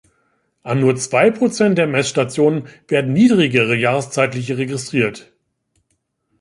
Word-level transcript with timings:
An 0.63 0.79
nur 0.79 0.95
zwei 0.95 1.29
Prozent 1.29 1.77
der 1.77 1.85
Messstationen 1.85 2.67
werden 2.87 3.13
niedrigere 3.13 3.75
jahreszeitliche 3.75 4.57
registriert. 4.57 5.31